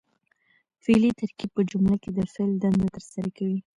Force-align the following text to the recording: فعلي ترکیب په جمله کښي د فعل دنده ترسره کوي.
فعلي 0.83 1.11
ترکیب 1.19 1.49
په 1.55 1.61
جمله 1.71 1.95
کښي 2.03 2.11
د 2.17 2.19
فعل 2.33 2.51
دنده 2.61 2.85
ترسره 2.95 3.29
کوي. 3.37 3.59